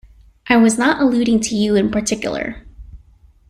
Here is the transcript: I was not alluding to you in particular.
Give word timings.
I 0.49 0.57
was 0.57 0.79
not 0.79 0.99
alluding 0.99 1.41
to 1.41 1.55
you 1.55 1.75
in 1.75 1.91
particular. 1.91 2.65